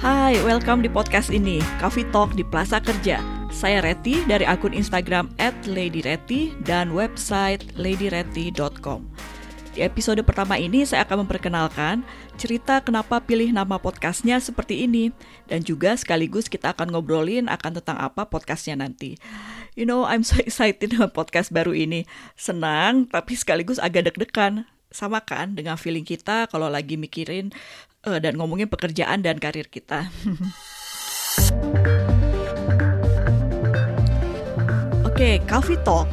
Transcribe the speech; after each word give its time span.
Hai, 0.00 0.32
welcome 0.48 0.80
di 0.80 0.88
podcast 0.88 1.28
ini, 1.28 1.60
Coffee 1.76 2.08
Talk 2.08 2.32
di 2.32 2.40
Plaza 2.40 2.80
Kerja. 2.80 3.20
Saya 3.52 3.84
Reti 3.84 4.24
dari 4.24 4.48
akun 4.48 4.72
Instagram 4.72 5.28
@ladyreti 5.68 6.56
dan 6.64 6.96
website 6.96 7.68
ladyreti.com. 7.76 9.04
Di 9.76 9.84
episode 9.84 10.24
pertama 10.24 10.56
ini 10.56 10.88
saya 10.88 11.04
akan 11.04 11.28
memperkenalkan 11.28 12.00
cerita 12.40 12.80
kenapa 12.80 13.20
pilih 13.20 13.52
nama 13.52 13.76
podcastnya 13.76 14.40
seperti 14.40 14.88
ini 14.88 15.12
dan 15.52 15.60
juga 15.60 15.92
sekaligus 16.00 16.48
kita 16.48 16.72
akan 16.72 16.96
ngobrolin 16.96 17.52
akan 17.52 17.84
tentang 17.84 18.00
apa 18.00 18.24
podcastnya 18.24 18.80
nanti. 18.80 19.20
You 19.76 19.84
know, 19.84 20.08
I'm 20.08 20.24
so 20.24 20.40
excited 20.48 20.96
dengan 20.96 21.12
podcast 21.12 21.52
baru 21.52 21.76
ini. 21.76 22.08
Senang 22.40 23.04
tapi 23.04 23.36
sekaligus 23.36 23.76
agak 23.76 24.08
deg-degan. 24.08 24.64
Sama 24.90 25.22
kan 25.22 25.54
dengan 25.54 25.78
feeling 25.78 26.02
kita 26.02 26.50
kalau 26.50 26.66
lagi 26.66 26.98
mikirin 26.98 27.54
uh, 28.02 28.18
dan 28.18 28.34
ngomongin 28.34 28.66
pekerjaan 28.66 29.22
dan 29.22 29.38
karir 29.38 29.70
kita. 29.70 30.10
Oke, 35.06 35.14
okay, 35.14 35.34
Coffee 35.46 35.78
Talk. 35.86 36.10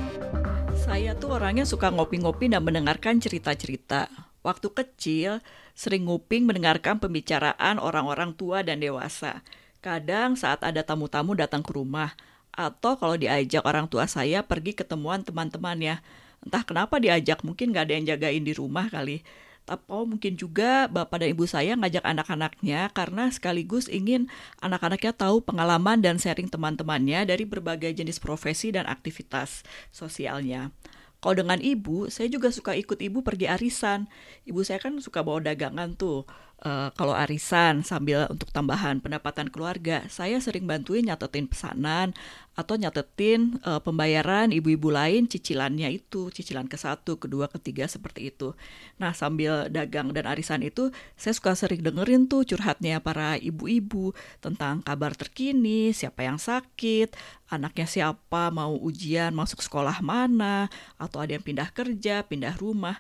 Saya 0.78 1.18
tuh 1.18 1.42
orangnya 1.42 1.66
suka 1.66 1.90
ngopi-ngopi 1.90 2.54
dan 2.54 2.62
mendengarkan 2.62 3.18
cerita-cerita. 3.18 4.14
Waktu 4.46 4.70
kecil, 4.70 5.42
sering 5.74 6.06
nguping 6.06 6.46
mendengarkan 6.46 7.02
pembicaraan 7.02 7.82
orang-orang 7.82 8.38
tua 8.38 8.62
dan 8.62 8.78
dewasa. 8.78 9.42
Kadang 9.82 10.38
saat 10.38 10.62
ada 10.62 10.86
tamu-tamu 10.86 11.34
datang 11.34 11.66
ke 11.66 11.74
rumah, 11.74 12.14
atau 12.54 12.94
kalau 12.94 13.18
diajak 13.18 13.66
orang 13.66 13.90
tua 13.90 14.06
saya 14.06 14.46
pergi 14.46 14.78
ketemuan 14.78 15.26
teman-temannya. 15.26 15.98
Entah 16.48 16.64
kenapa 16.64 16.98
diajak, 16.98 17.44
mungkin 17.44 17.76
gak 17.76 17.92
ada 17.92 17.94
yang 18.00 18.06
jagain 18.08 18.44
di 18.48 18.56
rumah 18.56 18.88
kali 18.88 19.22
atau 19.68 20.08
mungkin 20.08 20.40
juga 20.40 20.88
bapak 20.88 21.28
dan 21.28 21.30
ibu 21.36 21.44
saya 21.44 21.76
ngajak 21.76 22.02
anak-anaknya 22.08 22.88
karena 22.96 23.28
sekaligus 23.28 23.92
ingin 23.92 24.32
anak-anaknya 24.64 25.12
tahu 25.12 25.44
pengalaman 25.44 26.00
dan 26.00 26.16
sharing 26.16 26.48
teman-temannya 26.48 27.28
dari 27.28 27.44
berbagai 27.44 27.92
jenis 27.92 28.24
profesi 28.24 28.72
dan 28.72 28.88
aktivitas 28.88 29.68
sosialnya. 29.92 30.72
Kalau 31.18 31.44
dengan 31.44 31.60
ibu, 31.60 32.08
saya 32.14 32.30
juga 32.30 32.54
suka 32.54 32.78
ikut 32.78 33.02
ibu 33.02 33.26
pergi 33.26 33.50
arisan. 33.50 34.06
Ibu 34.46 34.62
saya 34.62 34.78
kan 34.78 35.02
suka 35.02 35.26
bawa 35.26 35.44
dagangan 35.44 35.98
tuh. 35.98 36.30
Uh, 36.58 36.90
kalau 36.98 37.14
arisan 37.14 37.86
sambil 37.86 38.26
untuk 38.34 38.50
tambahan 38.50 38.98
pendapatan 38.98 39.46
keluarga, 39.46 40.02
saya 40.10 40.42
sering 40.42 40.66
bantuin 40.66 41.06
nyatetin 41.06 41.46
pesanan 41.46 42.18
atau 42.58 42.74
nyatetin 42.74 43.62
uh, 43.62 43.78
pembayaran 43.78 44.50
ibu-ibu 44.50 44.90
lain 44.90 45.30
cicilannya 45.30 45.94
itu, 45.94 46.34
cicilan 46.34 46.66
ke 46.66 46.74
satu, 46.74 47.22
kedua, 47.22 47.46
ketiga 47.54 47.86
seperti 47.86 48.34
itu. 48.34 48.58
Nah 48.98 49.14
sambil 49.14 49.70
dagang 49.70 50.10
dan 50.18 50.26
arisan 50.26 50.66
itu, 50.66 50.90
saya 51.14 51.38
suka 51.38 51.54
sering 51.54 51.86
dengerin 51.86 52.26
tuh 52.26 52.42
curhatnya 52.42 53.06
para 53.06 53.38
ibu-ibu 53.38 54.18
tentang 54.42 54.82
kabar 54.82 55.14
terkini, 55.14 55.94
siapa 55.94 56.26
yang 56.26 56.42
sakit, 56.42 57.14
anaknya 57.54 57.86
siapa, 57.86 58.50
mau 58.50 58.74
ujian, 58.82 59.30
masuk 59.30 59.62
sekolah 59.62 60.02
mana, 60.02 60.74
atau 60.98 61.22
ada 61.22 61.38
yang 61.38 61.46
pindah 61.46 61.70
kerja, 61.70 62.26
pindah 62.26 62.58
rumah 62.58 62.98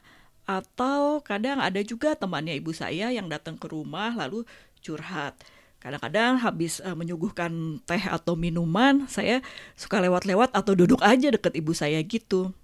atau 0.48 1.20
kadang 1.20 1.60
ada 1.60 1.84
juga 1.84 2.16
temannya 2.16 2.56
ibu 2.56 2.72
saya 2.72 3.12
yang 3.12 3.28
datang 3.28 3.60
ke 3.60 3.68
rumah 3.68 4.16
lalu 4.16 4.48
curhat. 4.80 5.36
Kadang-kadang 5.78 6.42
habis 6.42 6.80
uh, 6.82 6.96
menyuguhkan 6.98 7.84
teh 7.86 8.02
atau 8.02 8.34
minuman, 8.34 9.06
saya 9.12 9.46
suka 9.78 10.02
lewat-lewat 10.02 10.56
atau 10.56 10.74
duduk 10.74 11.04
aja 11.06 11.30
deket 11.30 11.54
ibu 11.54 11.76
saya 11.76 12.02
gitu. 12.02 12.56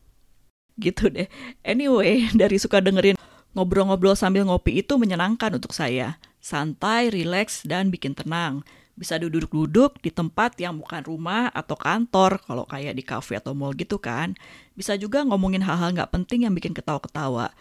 Gitu 0.80 1.12
deh. 1.12 1.30
Anyway, 1.62 2.26
dari 2.42 2.58
suka 2.58 2.82
dengerin 2.82 3.20
ngobrol-ngobrol 3.54 4.18
sambil 4.18 4.48
ngopi 4.48 4.82
itu 4.82 4.98
menyenangkan 4.98 5.54
untuk 5.54 5.76
saya. 5.76 6.18
Santai, 6.42 7.14
rileks, 7.14 7.68
dan 7.68 7.94
bikin 7.94 8.18
tenang. 8.18 8.66
Bisa 8.98 9.18
duduk-duduk 9.22 10.02
di 10.02 10.10
tempat 10.10 10.58
yang 10.58 10.78
bukan 10.82 11.06
rumah 11.06 11.50
atau 11.54 11.78
kantor, 11.78 12.42
kalau 12.46 12.66
kayak 12.66 12.98
di 12.98 13.04
cafe 13.06 13.38
atau 13.38 13.54
mall 13.54 13.78
gitu 13.78 14.02
kan. 14.02 14.34
Bisa 14.74 14.98
juga 14.98 15.22
ngomongin 15.22 15.62
hal-hal 15.62 15.94
nggak 15.94 16.12
penting 16.12 16.50
yang 16.50 16.54
bikin 16.58 16.74
ketawa-ketawa 16.74 17.54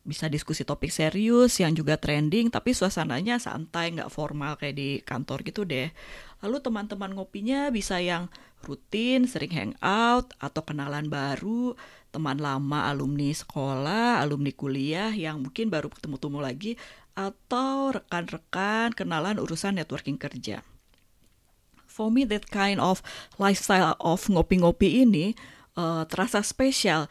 bisa 0.00 0.32
diskusi 0.32 0.64
topik 0.64 0.88
serius 0.88 1.60
yang 1.60 1.76
juga 1.76 2.00
trending 2.00 2.48
tapi 2.48 2.72
suasananya 2.72 3.36
santai 3.36 3.92
nggak 3.92 4.08
formal 4.08 4.56
kayak 4.56 4.76
di 4.76 4.88
kantor 5.04 5.44
gitu 5.44 5.68
deh. 5.68 5.92
Lalu 6.40 6.56
teman-teman 6.64 7.12
ngopinya 7.12 7.68
bisa 7.68 8.00
yang 8.00 8.32
rutin 8.64 9.28
sering 9.28 9.52
hangout 9.52 10.32
atau 10.40 10.62
kenalan 10.64 11.08
baru 11.08 11.76
teman 12.10 12.40
lama 12.40 12.88
alumni 12.90 13.30
sekolah 13.30 14.24
alumni 14.24 14.50
kuliah 14.50 15.12
yang 15.12 15.44
mungkin 15.44 15.68
baru 15.68 15.92
ketemu-temu 15.92 16.38
lagi 16.42 16.72
atau 17.14 17.92
rekan-rekan 17.92 18.96
kenalan 18.96 19.36
urusan 19.36 19.76
networking 19.76 20.16
kerja. 20.16 20.64
For 21.84 22.08
me 22.08 22.24
that 22.24 22.48
kind 22.48 22.80
of 22.80 23.04
lifestyle 23.36 23.98
of 24.00 24.24
ngopi-ngopi 24.24 25.04
ini 25.04 25.36
uh, 25.76 26.08
terasa 26.08 26.40
spesial 26.40 27.10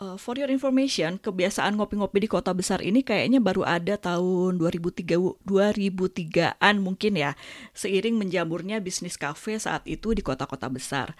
Uh, 0.00 0.16
for 0.16 0.32
your 0.32 0.48
information, 0.48 1.20
kebiasaan 1.20 1.76
ngopi-ngopi 1.76 2.24
di 2.24 2.28
kota 2.32 2.56
besar 2.56 2.80
ini 2.80 3.04
kayaknya 3.04 3.36
baru 3.36 3.68
ada 3.68 4.00
tahun 4.00 4.56
2003 4.56 5.44
2003-an 5.44 6.80
mungkin 6.80 7.20
ya. 7.20 7.36
Seiring 7.76 8.16
menjamurnya 8.16 8.80
bisnis 8.80 9.20
kafe 9.20 9.60
saat 9.60 9.84
itu 9.84 10.16
di 10.16 10.24
kota-kota 10.24 10.72
besar. 10.72 11.12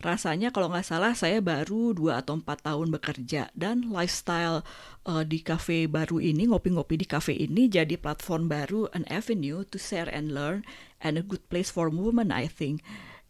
Rasanya 0.00 0.56
kalau 0.56 0.72
nggak 0.72 0.88
salah 0.88 1.12
saya 1.12 1.44
baru 1.44 1.92
2 1.92 2.16
atau 2.16 2.40
4 2.40 2.64
tahun 2.64 2.88
bekerja 2.96 3.52
dan 3.52 3.92
lifestyle 3.92 4.64
uh, 5.04 5.20
di 5.20 5.44
kafe 5.44 5.84
baru 5.84 6.16
ini, 6.16 6.48
ngopi-ngopi 6.48 6.96
di 6.96 7.04
kafe 7.04 7.36
ini 7.36 7.68
jadi 7.68 8.00
platform 8.00 8.48
baru, 8.48 8.88
an 8.96 9.04
avenue 9.12 9.68
to 9.68 9.76
share 9.76 10.08
and 10.08 10.32
learn 10.32 10.64
and 11.04 11.20
a 11.20 11.24
good 11.24 11.44
place 11.52 11.68
for 11.68 11.92
movement 11.92 12.32
I 12.32 12.48
think. 12.48 12.80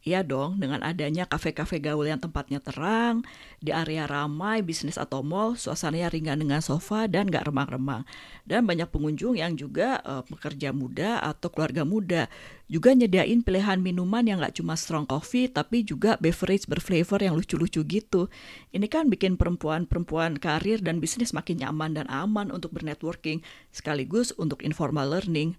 Iya 0.04 0.20
dong, 0.20 0.60
dengan 0.60 0.84
adanya 0.84 1.24
kafe-kafe 1.24 1.80
gaul 1.80 2.04
yang 2.04 2.20
tempatnya 2.20 2.60
terang, 2.60 3.24
di 3.56 3.72
area 3.72 4.04
ramai, 4.04 4.60
bisnis 4.60 5.00
atau 5.00 5.24
mall, 5.24 5.56
suasananya 5.56 6.12
ringan 6.12 6.44
dengan 6.44 6.60
sofa 6.60 7.08
dan 7.08 7.32
gak 7.32 7.48
remang-remang. 7.48 8.04
Dan 8.44 8.68
banyak 8.68 8.92
pengunjung 8.92 9.40
yang 9.40 9.56
juga 9.56 10.04
uh, 10.04 10.20
pekerja 10.28 10.76
muda 10.76 11.24
atau 11.24 11.48
keluarga 11.48 11.88
muda. 11.88 12.28
Juga 12.68 12.92
nyediain 12.92 13.40
pilihan 13.40 13.80
minuman 13.80 14.28
yang 14.28 14.44
gak 14.44 14.60
cuma 14.60 14.76
strong 14.76 15.08
coffee, 15.08 15.48
tapi 15.48 15.88
juga 15.88 16.20
beverage 16.20 16.68
berflavor 16.68 17.24
yang 17.24 17.40
lucu-lucu 17.40 17.80
gitu. 17.88 18.28
Ini 18.76 18.84
kan 18.92 19.08
bikin 19.08 19.40
perempuan-perempuan 19.40 20.36
karir 20.36 20.84
dan 20.84 21.00
bisnis 21.00 21.32
makin 21.32 21.64
nyaman 21.64 21.96
dan 21.96 22.12
aman 22.12 22.52
untuk 22.52 22.76
bernetworking, 22.76 23.40
sekaligus 23.72 24.36
untuk 24.36 24.68
informal 24.68 25.08
learning. 25.16 25.56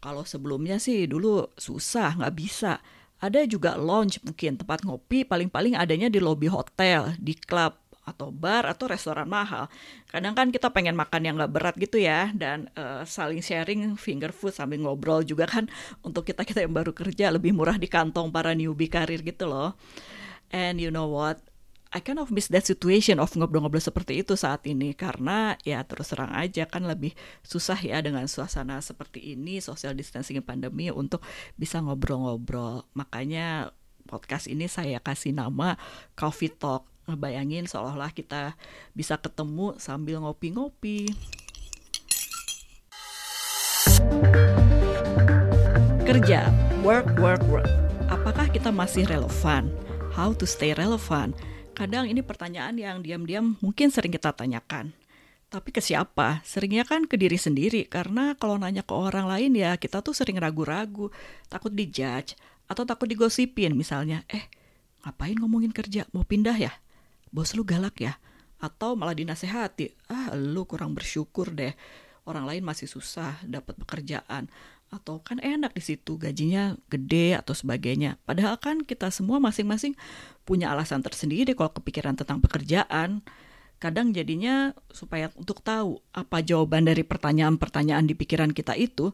Kalau 0.00 0.24
sebelumnya 0.24 0.80
sih 0.80 1.04
dulu 1.04 1.52
susah, 1.60 2.16
nggak 2.16 2.34
bisa 2.40 2.80
ada 3.22 3.46
juga 3.46 3.78
lounge 3.78 4.18
mungkin 4.26 4.58
tempat 4.58 4.82
ngopi 4.82 5.22
paling-paling 5.22 5.78
adanya 5.78 6.10
di 6.10 6.18
lobi 6.18 6.50
hotel, 6.50 7.14
di 7.22 7.38
klub 7.38 7.78
atau 8.02 8.34
bar 8.34 8.66
atau 8.66 8.90
restoran 8.90 9.30
mahal. 9.30 9.70
Kadang 10.10 10.34
kan 10.34 10.50
kita 10.50 10.74
pengen 10.74 10.98
makan 10.98 11.22
yang 11.22 11.34
nggak 11.38 11.52
berat 11.54 11.74
gitu 11.78 12.02
ya 12.02 12.34
dan 12.34 12.66
uh, 12.74 13.06
saling 13.06 13.38
sharing 13.38 13.94
finger 13.94 14.34
food 14.34 14.50
sambil 14.50 14.82
ngobrol 14.82 15.22
juga 15.22 15.46
kan 15.46 15.70
untuk 16.02 16.26
kita 16.26 16.42
kita 16.42 16.66
yang 16.66 16.74
baru 16.74 16.90
kerja 16.90 17.30
lebih 17.30 17.54
murah 17.54 17.78
di 17.78 17.86
kantong 17.86 18.34
para 18.34 18.58
newbie 18.58 18.90
karir 18.90 19.22
gitu 19.22 19.46
loh. 19.46 19.78
And 20.50 20.82
you 20.82 20.90
know 20.90 21.06
what? 21.06 21.38
I 21.92 22.00
kind 22.00 22.16
of 22.24 22.32
miss 22.32 22.48
that 22.48 22.64
situation 22.64 23.20
of 23.20 23.36
ngobrol-ngobrol 23.36 23.84
seperti 23.84 24.24
itu 24.24 24.32
saat 24.32 24.64
ini 24.64 24.96
karena 24.96 25.60
ya 25.60 25.84
terus 25.84 26.08
terang 26.08 26.32
aja 26.32 26.64
kan 26.64 26.88
lebih 26.88 27.12
susah 27.44 27.76
ya 27.76 28.00
dengan 28.00 28.24
suasana 28.24 28.80
seperti 28.80 29.36
ini 29.36 29.60
social 29.60 29.92
distancing 29.92 30.40
pandemi 30.40 30.88
untuk 30.88 31.20
bisa 31.52 31.84
ngobrol-ngobrol. 31.84 32.88
Makanya 32.96 33.76
podcast 34.08 34.48
ini 34.48 34.72
saya 34.72 35.04
kasih 35.04 35.36
nama 35.36 35.76
Coffee 36.16 36.48
Talk. 36.48 36.88
Ngebayangin 37.12 37.68
seolah-olah 37.68 38.16
kita 38.16 38.56
bisa 38.96 39.20
ketemu 39.20 39.76
sambil 39.76 40.24
ngopi-ngopi. 40.24 41.12
Kerja, 46.08 46.48
work, 46.80 47.20
work, 47.20 47.44
work. 47.52 47.68
Apakah 48.08 48.48
kita 48.48 48.72
masih 48.72 49.04
relevan? 49.04 49.68
How 50.16 50.32
to 50.32 50.48
stay 50.48 50.72
relevant? 50.72 51.36
Kadang 51.82 52.06
ini 52.06 52.22
pertanyaan 52.22 52.78
yang 52.78 53.02
diam-diam 53.02 53.58
mungkin 53.58 53.90
sering 53.90 54.14
kita 54.14 54.30
tanyakan. 54.30 54.94
Tapi 55.50 55.74
ke 55.74 55.82
siapa? 55.82 56.38
Seringnya 56.46 56.86
kan 56.86 57.10
ke 57.10 57.18
diri 57.18 57.34
sendiri, 57.34 57.90
karena 57.90 58.38
kalau 58.38 58.54
nanya 58.54 58.86
ke 58.86 58.94
orang 58.94 59.26
lain 59.26 59.50
ya 59.58 59.74
kita 59.74 59.98
tuh 59.98 60.14
sering 60.14 60.38
ragu-ragu, 60.38 61.10
takut 61.50 61.74
dijudge, 61.74 62.38
atau 62.70 62.86
takut 62.86 63.10
digosipin 63.10 63.74
misalnya, 63.74 64.22
eh 64.30 64.46
ngapain 65.02 65.34
ngomongin 65.34 65.74
kerja, 65.74 66.06
mau 66.14 66.22
pindah 66.22 66.54
ya? 66.54 66.70
Bos 67.34 67.50
lu 67.58 67.66
galak 67.66 67.98
ya? 67.98 68.14
Atau 68.62 68.94
malah 68.94 69.18
dinasehati, 69.18 70.06
ah 70.06 70.38
lu 70.38 70.62
kurang 70.70 70.94
bersyukur 70.94 71.50
deh, 71.50 71.74
orang 72.30 72.46
lain 72.46 72.62
masih 72.62 72.86
susah 72.86 73.42
dapat 73.42 73.74
pekerjaan 73.74 74.46
atau 74.92 75.24
kan 75.24 75.40
enak 75.40 75.72
di 75.72 75.80
situ 75.80 76.20
gajinya 76.20 76.76
gede 76.92 77.40
atau 77.40 77.56
sebagainya. 77.56 78.20
Padahal 78.28 78.60
kan 78.60 78.84
kita 78.84 79.08
semua 79.08 79.40
masing-masing 79.40 79.96
punya 80.44 80.68
alasan 80.68 81.00
tersendiri 81.00 81.56
kalau 81.56 81.72
kepikiran 81.72 82.12
tentang 82.12 82.44
pekerjaan. 82.44 83.24
Kadang 83.80 84.14
jadinya 84.14 84.76
supaya 84.92 85.32
untuk 85.34 85.64
tahu 85.64 85.98
apa 86.14 86.44
jawaban 86.44 86.86
dari 86.86 87.02
pertanyaan-pertanyaan 87.02 88.06
di 88.06 88.14
pikiran 88.14 88.54
kita 88.54 88.78
itu, 88.78 89.10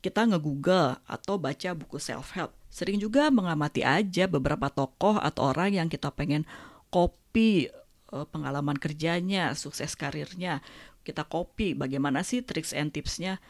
kita 0.00 0.24
nge-google 0.24 0.96
atau 1.04 1.36
baca 1.36 1.76
buku 1.76 2.00
self-help. 2.00 2.54
Sering 2.72 2.96
juga 2.96 3.28
mengamati 3.28 3.84
aja 3.84 4.24
beberapa 4.30 4.72
tokoh 4.72 5.20
atau 5.20 5.52
orang 5.52 5.76
yang 5.76 5.88
kita 5.92 6.08
pengen 6.14 6.48
copy 6.88 7.68
uh, 8.14 8.24
pengalaman 8.30 8.78
kerjanya, 8.78 9.52
sukses 9.58 9.92
karirnya. 9.98 10.64
Kita 11.04 11.26
copy 11.28 11.76
bagaimana 11.76 12.24
sih 12.24 12.40
tricks 12.40 12.72
and 12.72 12.94
tipsnya. 12.94 13.42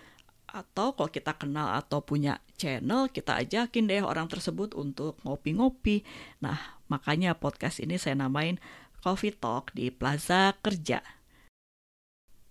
Atau 0.50 0.99
kalau 0.99 1.11
kita 1.11 1.38
kenal 1.38 1.79
atau 1.79 2.02
punya 2.02 2.43
channel, 2.58 3.06
kita 3.06 3.38
ajakin 3.38 3.87
deh 3.87 4.02
orang 4.02 4.26
tersebut 4.26 4.75
untuk 4.75 5.14
ngopi-ngopi. 5.23 6.02
Nah, 6.43 6.58
makanya 6.91 7.38
podcast 7.38 7.79
ini 7.79 7.97
saya 7.97 8.19
namain 8.19 8.58
Coffee 9.00 9.32
Talk 9.32 9.70
di 9.73 9.94
Plaza 9.94 10.58
Kerja. 10.58 11.00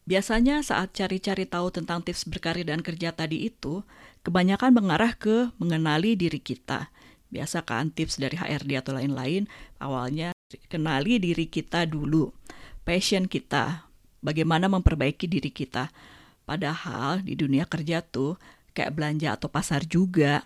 Biasanya 0.09 0.65
saat 0.65 0.97
cari-cari 0.97 1.45
tahu 1.45 1.69
tentang 1.69 2.01
tips 2.01 2.25
berkarir 2.25 2.65
dan 2.65 2.81
kerja 2.81 3.13
tadi 3.13 3.45
itu, 3.45 3.85
kebanyakan 4.25 4.73
mengarah 4.73 5.13
ke 5.13 5.53
mengenali 5.61 6.17
diri 6.17 6.41
kita. 6.41 6.89
Biasa 7.29 7.61
kan 7.61 7.93
tips 7.93 8.17
dari 8.17 8.33
HRD 8.33 8.81
atau 8.81 8.97
lain-lain, 8.97 9.45
awalnya 9.77 10.33
kenali 10.65 11.21
diri 11.21 11.45
kita 11.45 11.85
dulu. 11.85 12.33
Passion 12.81 13.29
kita, 13.29 13.85
bagaimana 14.25 14.65
memperbaiki 14.65 15.29
diri 15.29 15.53
kita. 15.53 15.93
Padahal 16.49 17.21
di 17.21 17.37
dunia 17.37 17.69
kerja 17.69 18.01
tuh, 18.01 18.41
kayak 18.73 18.97
belanja 18.97 19.37
atau 19.37 19.53
pasar 19.53 19.85
juga. 19.85 20.41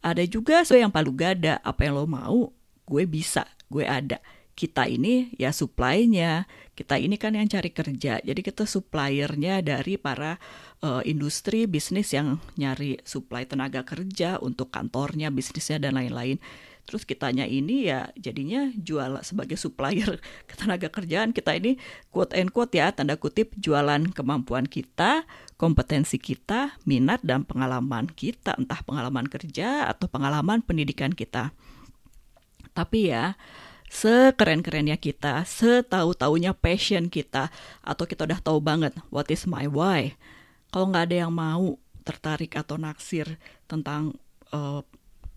Ada 0.00 0.24
juga 0.24 0.64
yang 0.72 0.88
palu 0.88 1.12
gada, 1.12 1.60
apa 1.60 1.84
yang 1.84 2.00
lo 2.00 2.08
mau, 2.08 2.48
gue 2.88 3.04
bisa, 3.04 3.44
gue 3.68 3.84
ada 3.84 4.16
kita 4.56 4.88
ini 4.88 5.36
ya 5.36 5.52
supply-nya. 5.52 6.48
Kita 6.72 6.96
ini 6.96 7.20
kan 7.20 7.36
yang 7.36 7.48
cari 7.48 7.68
kerja. 7.68 8.20
Jadi 8.24 8.40
kita 8.40 8.64
suppliernya 8.64 9.60
dari 9.60 10.00
para 10.00 10.40
uh, 10.80 11.04
industri 11.04 11.68
bisnis 11.68 12.16
yang 12.16 12.40
nyari 12.56 13.00
supply 13.04 13.44
tenaga 13.44 13.84
kerja 13.84 14.40
untuk 14.40 14.72
kantornya, 14.72 15.28
bisnisnya 15.28 15.76
dan 15.76 16.00
lain-lain. 16.00 16.40
Terus 16.86 17.02
kitanya 17.02 17.44
ini 17.50 17.90
ya 17.90 18.14
jadinya 18.14 18.70
jual 18.78 19.18
sebagai 19.26 19.58
supplier 19.58 20.22
tenaga 20.58 20.86
kerjaan 20.86 21.34
kita 21.34 21.58
ini 21.58 21.82
quote 22.14 22.32
and 22.38 22.54
quote 22.54 22.72
ya 22.78 22.94
tanda 22.94 23.18
kutip 23.18 23.50
jualan 23.58 24.14
kemampuan 24.14 24.70
kita, 24.70 25.26
kompetensi 25.58 26.22
kita, 26.22 26.78
minat 26.86 27.26
dan 27.26 27.42
pengalaman 27.42 28.06
kita 28.06 28.54
entah 28.54 28.80
pengalaman 28.86 29.26
kerja 29.26 29.90
atau 29.90 30.06
pengalaman 30.06 30.62
pendidikan 30.62 31.10
kita. 31.10 31.50
Tapi 32.70 33.10
ya 33.10 33.34
sekeren-kerennya 33.90 34.98
kita, 34.98 35.42
setahu-taunya 35.46 36.54
passion 36.54 37.10
kita, 37.10 37.54
atau 37.82 38.04
kita 38.06 38.26
udah 38.26 38.40
tahu 38.42 38.58
banget 38.62 38.94
what 39.10 39.26
is 39.30 39.46
my 39.46 39.66
why. 39.66 40.14
Kalau 40.70 40.90
nggak 40.90 41.10
ada 41.10 41.16
yang 41.26 41.34
mau 41.34 41.78
tertarik 42.06 42.54
atau 42.54 42.78
naksir 42.78 43.38
tentang 43.66 44.14
uh, 44.54 44.86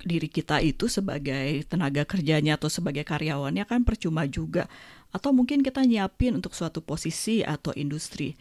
diri 0.03 0.31
kita 0.31 0.63
itu 0.63 0.87
sebagai 0.87 1.67
tenaga 1.67 2.07
kerjanya 2.07 2.55
atau 2.55 2.71
sebagai 2.71 3.03
karyawannya 3.03 3.67
kan 3.67 3.83
percuma 3.83 4.23
juga. 4.25 4.71
Atau 5.09 5.33
mungkin 5.33 5.65
kita 5.65 5.83
nyiapin 5.83 6.37
untuk 6.37 6.53
suatu 6.53 6.79
posisi 6.79 7.41
atau 7.43 7.73
industri. 7.75 8.37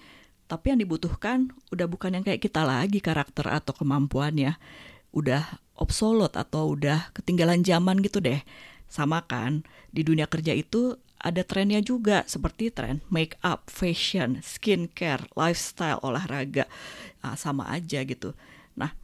Tapi 0.49 0.72
yang 0.72 0.81
dibutuhkan 0.81 1.52
udah 1.75 1.87
bukan 1.88 2.19
yang 2.19 2.25
kayak 2.25 2.40
kita 2.40 2.64
lagi 2.64 3.02
karakter 3.05 3.49
atau 3.49 3.76
kemampuannya. 3.76 4.56
Udah 5.12 5.60
obsolete 5.76 6.37
atau 6.37 6.76
udah 6.76 7.12
ketinggalan 7.12 7.64
zaman 7.64 8.00
gitu 8.00 8.20
deh. 8.20 8.40
Sama 8.88 9.25
kan, 9.28 9.64
di 9.93 10.00
dunia 10.00 10.25
kerja 10.25 10.56
itu 10.56 10.96
ada 11.19 11.43
trennya 11.43 11.82
juga 11.82 12.22
seperti 12.31 12.70
tren 12.70 13.02
make 13.10 13.34
up, 13.43 13.66
fashion, 13.66 14.38
skincare, 14.40 15.26
lifestyle, 15.34 15.99
olahraga. 16.00 16.64
Nah, 17.20 17.34
sama 17.34 17.66
aja 17.69 18.06
gitu. 18.06 18.32
Nah, 18.78 18.94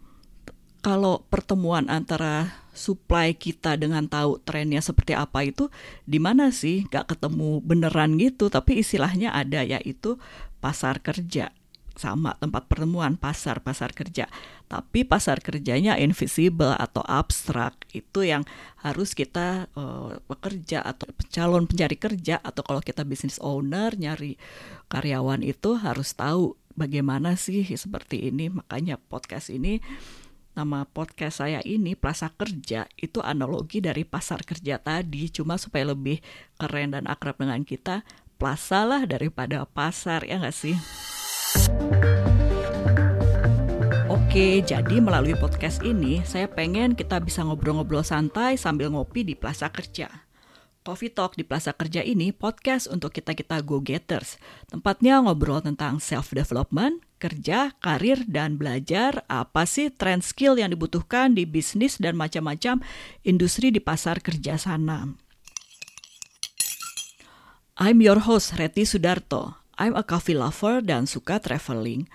kalau 0.85 1.25
pertemuan 1.33 1.89
antara 1.89 2.61
supply 2.77 3.33
kita 3.33 3.81
dengan 3.81 4.05
tahu 4.05 4.37
trennya 4.45 4.85
seperti 4.85 5.17
apa 5.17 5.41
itu 5.49 5.73
di 6.05 6.21
mana 6.21 6.53
sih? 6.53 6.85
Gak 6.93 7.17
ketemu 7.17 7.65
beneran 7.65 8.21
gitu, 8.21 8.53
tapi 8.53 8.85
istilahnya 8.85 9.33
ada 9.33 9.65
yaitu 9.65 10.21
pasar 10.61 11.01
kerja. 11.01 11.57
Sama 11.95 12.37
tempat 12.37 12.69
pertemuan 12.69 13.17
pasar 13.17 13.65
pasar 13.65 13.97
kerja. 13.97 14.29
Tapi 14.69 15.09
pasar 15.09 15.41
kerjanya 15.41 15.97
invisible 15.97 16.77
atau 16.77 17.01
abstrak. 17.07 17.81
Itu 17.95 18.27
yang 18.27 18.45
harus 18.85 19.17
kita 19.17 19.73
uh, 19.73 20.21
bekerja 20.29 20.85
atau 20.85 21.09
calon 21.33 21.65
pencari 21.65 21.97
kerja 21.97 22.45
atau 22.45 22.61
kalau 22.61 22.85
kita 22.85 23.09
business 23.09 23.41
owner 23.41 23.97
nyari 23.97 24.37
karyawan 24.93 25.41
itu 25.47 25.81
harus 25.81 26.13
tahu 26.13 26.59
bagaimana 26.77 27.39
sih 27.41 27.63
seperti 27.63 28.29
ini. 28.29 28.51
Makanya 28.51 28.99
podcast 28.99 29.55
ini 29.55 29.79
nama 30.55 30.87
podcast 30.87 31.43
saya 31.43 31.59
ini 31.67 31.99
Plaza 31.99 32.31
Kerja 32.31 32.87
itu 32.95 33.19
analogi 33.19 33.83
dari 33.83 34.07
pasar 34.07 34.47
kerja 34.47 34.79
tadi 34.79 35.27
cuma 35.29 35.59
supaya 35.59 35.91
lebih 35.91 36.23
keren 36.57 36.95
dan 36.95 37.11
akrab 37.11 37.43
dengan 37.43 37.67
kita 37.67 38.07
plaza 38.39 38.87
lah 38.87 39.03
daripada 39.03 39.67
pasar 39.67 40.23
ya 40.23 40.39
nggak 40.39 40.55
sih 40.55 40.79
Oke, 44.35 44.67
jadi 44.67 44.99
melalui 44.99 45.39
podcast 45.39 45.79
ini 45.87 46.19
saya 46.27 46.51
pengen 46.51 46.99
kita 46.99 47.23
bisa 47.23 47.47
ngobrol-ngobrol 47.47 48.03
santai 48.03 48.59
sambil 48.59 48.91
ngopi 48.91 49.23
di 49.23 49.39
Plaza 49.39 49.71
Kerja. 49.71 50.24
Coffee 50.85 51.09
Talk 51.09 51.33
di 51.33 51.49
Plaza 51.49 51.73
Kerja 51.73 52.05
ini 52.05 52.29
podcast 52.29 52.93
untuk 52.93 53.17
kita-kita 53.17 53.65
go-getters. 53.65 54.37
Tempatnya 54.69 55.25
ngobrol 55.25 55.65
tentang 55.65 55.97
self-development, 55.97 57.01
kerja, 57.17 57.73
karir, 57.81 58.21
dan 58.29 58.61
belajar 58.61 59.25
apa 59.33 59.65
sih 59.65 59.89
trend 59.89 60.21
skill 60.21 60.61
yang 60.61 60.69
dibutuhkan 60.69 61.33
di 61.33 61.49
bisnis 61.49 61.97
dan 61.97 62.21
macam-macam 62.21 62.85
industri 63.25 63.73
di 63.73 63.81
pasar 63.81 64.21
kerja 64.21 64.61
sana. 64.61 65.09
I'm 67.81 68.05
your 68.05 68.21
host, 68.29 68.61
Reti 68.61 68.85
Sudarto. 68.85 69.57
I'm 69.81 69.97
a 69.97 70.05
coffee 70.05 70.37
lover 70.37 70.85
dan 70.85 71.09
suka 71.09 71.41
traveling. 71.41 72.13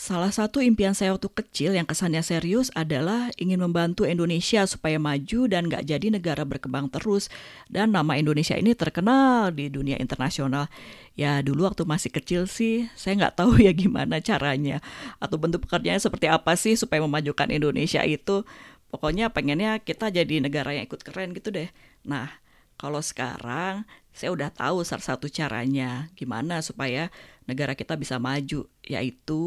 Salah 0.00 0.32
satu 0.32 0.64
impian 0.64 0.96
saya 0.96 1.12
waktu 1.12 1.28
kecil 1.28 1.76
yang 1.76 1.84
kesannya 1.84 2.24
serius 2.24 2.72
adalah 2.72 3.28
ingin 3.36 3.60
membantu 3.60 4.08
Indonesia 4.08 4.64
supaya 4.64 4.96
maju 4.96 5.44
dan 5.44 5.68
gak 5.68 5.84
jadi 5.84 6.08
negara 6.08 6.48
berkembang 6.48 6.88
terus. 6.88 7.28
Dan 7.68 7.92
nama 7.92 8.16
Indonesia 8.16 8.56
ini 8.56 8.72
terkenal 8.72 9.52
di 9.52 9.68
dunia 9.68 10.00
internasional. 10.00 10.72
Ya 11.20 11.44
dulu 11.44 11.68
waktu 11.68 11.84
masih 11.84 12.08
kecil 12.16 12.48
sih, 12.48 12.88
saya 12.96 13.20
nggak 13.20 13.44
tahu 13.44 13.60
ya 13.68 13.76
gimana 13.76 14.24
caranya. 14.24 14.80
Atau 15.20 15.36
bentuk 15.36 15.68
pekerjaannya 15.68 16.00
seperti 16.00 16.32
apa 16.32 16.56
sih 16.56 16.80
supaya 16.80 17.04
memajukan 17.04 17.52
Indonesia 17.52 18.00
itu. 18.00 18.48
Pokoknya 18.88 19.28
pengennya 19.28 19.84
kita 19.84 20.08
jadi 20.08 20.40
negara 20.40 20.80
yang 20.80 20.88
ikut 20.88 21.04
keren 21.04 21.36
gitu 21.36 21.52
deh. 21.52 21.68
Nah, 22.08 22.40
kalau 22.80 23.04
sekarang 23.04 23.84
saya 24.16 24.32
udah 24.32 24.48
tahu 24.48 24.80
salah 24.88 25.04
satu 25.04 25.28
caranya 25.28 26.08
gimana 26.16 26.64
supaya 26.64 27.12
negara 27.44 27.76
kita 27.76 27.92
bisa 28.00 28.16
maju, 28.16 28.64
yaitu 28.88 29.44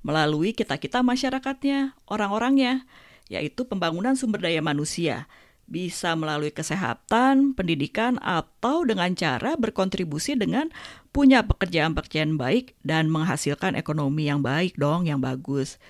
melalui 0.00 0.56
kita-kita 0.56 1.04
masyarakatnya, 1.04 1.92
orang-orangnya, 2.08 2.88
yaitu 3.28 3.68
pembangunan 3.68 4.16
sumber 4.16 4.40
daya 4.40 4.64
manusia. 4.64 5.28
Bisa 5.64 6.12
melalui 6.12 6.52
kesehatan, 6.52 7.56
pendidikan, 7.56 8.20
atau 8.20 8.84
dengan 8.84 9.16
cara 9.16 9.56
berkontribusi 9.56 10.36
dengan 10.36 10.68
punya 11.08 11.40
pekerjaan-pekerjaan 11.44 12.36
baik 12.36 12.76
dan 12.84 13.08
menghasilkan 13.08 13.72
ekonomi 13.76 14.28
yang 14.28 14.44
baik 14.44 14.76
dong, 14.76 15.08
yang 15.08 15.24
bagus. 15.24 15.80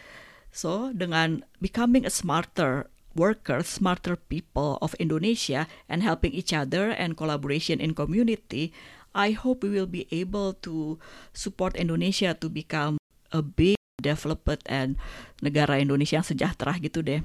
So, 0.55 0.95
dengan 0.95 1.43
becoming 1.59 2.07
a 2.07 2.13
smarter 2.15 2.94
workers, 3.15 3.67
smarter 3.81 4.15
people 4.19 4.79
of 4.83 4.95
Indonesia 4.99 5.67
and 5.89 6.03
helping 6.03 6.35
each 6.35 6.53
other 6.53 6.91
and 6.91 7.17
collaboration 7.17 7.81
in 7.81 7.95
community, 7.95 8.75
I 9.15 9.31
hope 9.33 9.63
we 9.63 9.71
will 9.71 9.91
be 9.91 10.11
able 10.11 10.59
to 10.67 10.99
support 11.31 11.79
Indonesia 11.79 12.35
to 12.35 12.51
become 12.51 12.99
a 13.31 13.43
big, 13.43 13.79
developed 14.03 14.67
and 14.67 14.99
negara 15.39 15.79
Indonesia 15.79 16.19
yang 16.21 16.27
sejahtera 16.27 16.77
gitu 16.83 17.01
deh. 17.01 17.23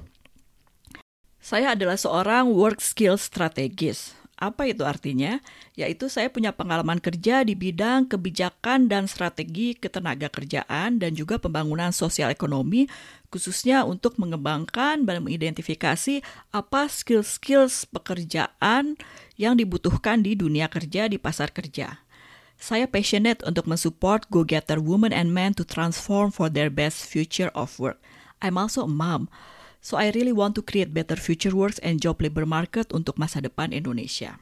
Saya 1.42 1.74
adalah 1.74 1.98
seorang 1.98 2.52
work 2.52 2.78
skill 2.78 3.18
strategis. 3.18 4.19
Apa 4.40 4.64
itu 4.72 4.88
artinya? 4.88 5.44
Yaitu 5.76 6.08
saya 6.08 6.32
punya 6.32 6.56
pengalaman 6.56 6.96
kerja 6.96 7.44
di 7.44 7.52
bidang 7.52 8.08
kebijakan 8.08 8.88
dan 8.88 9.04
strategi 9.04 9.76
ketenaga 9.76 10.32
kerjaan 10.32 10.96
dan 10.96 11.12
juga 11.12 11.36
pembangunan 11.36 11.92
sosial 11.92 12.32
ekonomi 12.32 12.88
khususnya 13.28 13.84
untuk 13.84 14.16
mengembangkan 14.16 15.04
dan 15.04 15.18
mengidentifikasi 15.20 16.24
apa 16.56 16.88
skill-skills 16.88 17.84
pekerjaan 17.92 18.96
yang 19.36 19.60
dibutuhkan 19.60 20.24
di 20.24 20.32
dunia 20.32 20.72
kerja 20.72 21.04
di 21.12 21.20
pasar 21.20 21.52
kerja. 21.52 22.00
Saya 22.56 22.88
passionate 22.88 23.44
untuk 23.44 23.68
mensupport 23.68 24.24
go-getter 24.32 24.80
women 24.80 25.12
and 25.12 25.36
men 25.36 25.52
to 25.52 25.68
transform 25.68 26.32
for 26.32 26.48
their 26.48 26.72
best 26.72 27.04
future 27.04 27.52
of 27.52 27.76
work. 27.76 28.00
I'm 28.40 28.56
also 28.56 28.88
a 28.88 28.90
mom. 28.90 29.28
So 29.80 29.96
I 29.96 30.12
really 30.12 30.36
want 30.36 30.56
to 30.60 30.62
create 30.62 30.92
better 30.92 31.16
future 31.16 31.56
works 31.56 31.80
and 31.80 31.98
job 31.98 32.20
labor 32.20 32.44
market 32.44 32.92
untuk 32.92 33.16
masa 33.16 33.40
depan 33.40 33.72
Indonesia. 33.72 34.36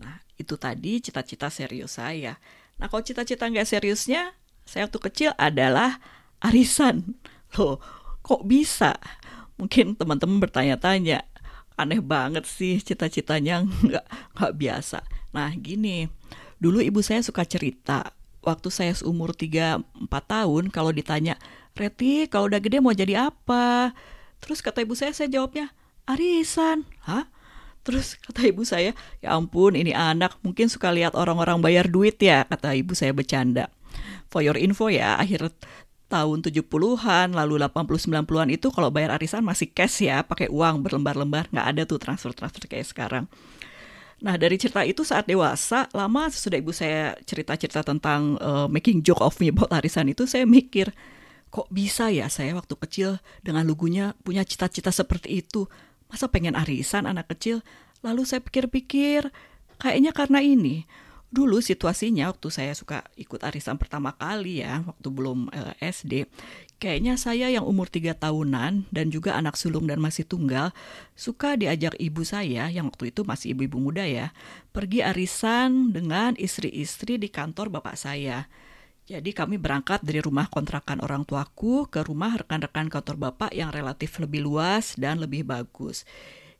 Nah, 0.00 0.24
itu 0.40 0.56
tadi 0.56 1.00
cita-cita 1.00 1.52
serius 1.52 2.00
saya. 2.00 2.40
Nah, 2.80 2.88
kalau 2.88 3.04
cita-cita 3.04 3.48
nggak 3.48 3.68
seriusnya, 3.68 4.32
saya 4.64 4.88
waktu 4.88 5.00
kecil 5.12 5.30
adalah 5.36 6.00
arisan. 6.40 7.16
Loh, 7.56 7.80
kok 8.24 8.48
bisa? 8.48 8.96
Mungkin 9.56 9.96
teman-teman 9.96 10.40
bertanya-tanya, 10.40 11.24
aneh 11.76 12.00
banget 12.00 12.48
sih 12.48 12.80
cita-citanya 12.80 13.64
nggak 13.64 14.06
nggak 14.36 14.52
biasa. 14.56 15.04
Nah 15.36 15.52
gini, 15.52 16.08
dulu 16.56 16.80
ibu 16.80 17.04
saya 17.04 17.20
suka 17.20 17.44
cerita, 17.44 18.16
waktu 18.40 18.68
saya 18.72 18.92
seumur 18.96 19.36
3-4 19.36 19.84
tahun 20.08 20.72
kalau 20.72 20.90
ditanya, 20.92 21.36
Reti 21.76 22.24
kalau 22.32 22.48
udah 22.48 22.60
gede 22.60 22.80
mau 22.80 22.96
jadi 22.96 23.28
apa? 23.28 23.92
Terus 24.40 24.60
kata 24.60 24.84
ibu 24.84 24.94
saya, 24.94 25.12
saya 25.16 25.28
jawabnya, 25.32 25.72
arisan. 26.06 26.86
Hah? 27.04 27.26
Terus 27.86 28.18
kata 28.18 28.42
ibu 28.50 28.66
saya, 28.66 28.98
ya 29.22 29.38
ampun 29.38 29.78
ini 29.78 29.94
anak 29.94 30.34
mungkin 30.42 30.66
suka 30.66 30.90
lihat 30.90 31.14
orang-orang 31.14 31.62
bayar 31.62 31.86
duit 31.86 32.18
ya, 32.18 32.42
kata 32.42 32.74
ibu 32.74 32.98
saya 32.98 33.14
bercanda. 33.14 33.70
For 34.26 34.42
your 34.42 34.58
info 34.58 34.90
ya, 34.90 35.14
akhir 35.16 35.54
tahun 36.06 36.42
70-an 36.42 37.34
lalu 37.34 37.58
80-90-an 37.62 38.48
itu 38.54 38.70
kalau 38.70 38.90
bayar 38.90 39.14
arisan 39.18 39.42
masih 39.42 39.70
cash 39.70 40.02
ya, 40.06 40.22
pakai 40.26 40.50
uang 40.50 40.82
berlembar-lembar, 40.82 41.50
nggak 41.50 41.66
ada 41.66 41.82
tuh 41.86 41.98
transfer-transfer 41.98 42.66
kayak 42.66 42.86
sekarang. 42.86 43.24
Nah 44.22 44.34
dari 44.40 44.56
cerita 44.56 44.80
itu 44.86 45.04
saat 45.04 45.28
dewasa, 45.28 45.90
lama 45.92 46.30
sesudah 46.30 46.56
ibu 46.56 46.72
saya 46.72 47.14
cerita-cerita 47.22 47.84
tentang 47.84 48.40
uh, 48.40 48.66
making 48.66 49.04
joke 49.04 49.20
of 49.20 49.36
me 49.38 49.50
about 49.54 49.70
arisan 49.70 50.10
itu, 50.10 50.24
saya 50.24 50.42
mikir, 50.42 50.90
kok 51.48 51.70
bisa 51.72 52.12
ya 52.12 52.26
saya 52.28 52.52
waktu 52.52 52.74
kecil 52.76 53.10
dengan 53.40 53.64
lugunya 53.64 54.12
punya 54.26 54.42
cita-cita 54.44 54.92
seperti 54.92 55.40
itu 55.40 55.70
Masa 56.06 56.30
pengen 56.30 56.54
arisan 56.54 57.06
anak 57.06 57.34
kecil? 57.34 57.66
Lalu 58.06 58.22
saya 58.22 58.38
pikir-pikir, 58.42 59.34
kayaknya 59.82 60.14
karena 60.14 60.38
ini. 60.38 60.86
Dulu 61.26 61.58
situasinya 61.58 62.30
waktu 62.30 62.48
saya 62.54 62.72
suka 62.78 63.02
ikut 63.18 63.42
arisan 63.42 63.82
pertama 63.82 64.14
kali 64.14 64.62
ya, 64.62 64.86
waktu 64.86 65.08
belum 65.10 65.50
eh, 65.50 65.74
SD, 65.82 66.30
kayaknya 66.78 67.18
saya 67.18 67.50
yang 67.50 67.66
umur 67.66 67.90
tiga 67.90 68.14
tahunan 68.14 68.86
dan 68.94 69.06
juga 69.10 69.34
anak 69.34 69.58
sulung 69.58 69.90
dan 69.90 69.98
masih 69.98 70.22
tunggal, 70.22 70.70
suka 71.18 71.58
diajak 71.58 71.98
ibu 71.98 72.22
saya 72.22 72.70
yang 72.70 72.86
waktu 72.86 73.10
itu 73.10 73.26
masih 73.26 73.58
ibu-ibu 73.58 73.82
muda 73.82 74.06
ya, 74.06 74.30
pergi 74.70 75.02
arisan 75.02 75.90
dengan 75.90 76.38
istri-istri 76.38 77.18
di 77.18 77.26
kantor 77.26 77.74
bapak 77.74 77.98
saya. 77.98 78.46
Jadi 79.06 79.30
kami 79.30 79.54
berangkat 79.54 80.02
dari 80.02 80.18
rumah 80.18 80.50
kontrakan 80.50 80.98
orang 80.98 81.22
tuaku 81.22 81.86
ke 81.86 82.02
rumah 82.02 82.34
rekan-rekan 82.34 82.90
kantor 82.90 83.30
bapak 83.30 83.54
yang 83.54 83.70
relatif 83.70 84.18
lebih 84.18 84.42
luas 84.42 84.98
dan 84.98 85.22
lebih 85.22 85.46
bagus. 85.46 86.02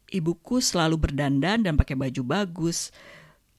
Ibuku 0.06 0.62
selalu 0.62 0.94
berdandan 0.94 1.66
dan 1.66 1.74
pakai 1.74 1.98
baju 1.98 2.22
bagus. 2.22 2.94